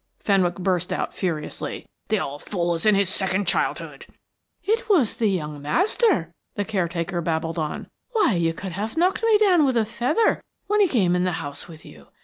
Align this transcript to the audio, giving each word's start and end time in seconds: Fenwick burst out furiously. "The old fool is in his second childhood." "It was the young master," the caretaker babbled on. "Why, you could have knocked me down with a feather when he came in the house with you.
Fenwick 0.19 0.55
burst 0.55 0.91
out 0.91 1.13
furiously. 1.13 1.85
"The 2.07 2.19
old 2.19 2.41
fool 2.41 2.73
is 2.73 2.87
in 2.87 2.95
his 2.95 3.07
second 3.07 3.47
childhood." 3.47 4.07
"It 4.63 4.89
was 4.89 5.17
the 5.17 5.27
young 5.29 5.61
master," 5.61 6.31
the 6.55 6.65
caretaker 6.65 7.21
babbled 7.21 7.59
on. 7.59 7.87
"Why, 8.13 8.33
you 8.33 8.55
could 8.55 8.71
have 8.71 8.97
knocked 8.97 9.21
me 9.21 9.37
down 9.37 9.63
with 9.63 9.77
a 9.77 9.85
feather 9.85 10.41
when 10.65 10.79
he 10.81 10.87
came 10.87 11.15
in 11.15 11.23
the 11.23 11.33
house 11.33 11.67
with 11.67 11.85
you. 11.85 12.07